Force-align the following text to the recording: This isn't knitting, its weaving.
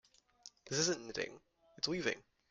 This 0.65 0.79
isn't 0.79 1.05
knitting, 1.05 1.41
its 1.77 1.87
weaving. 1.87 2.23